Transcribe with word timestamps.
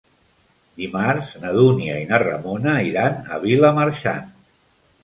Dimarts 0.79 1.29
na 1.43 1.53
Dúnia 1.57 1.99
i 2.07 2.09
na 2.13 2.21
Ramona 2.25 2.75
iran 2.89 3.23
a 3.37 3.41
Vilamarxant. 3.47 4.35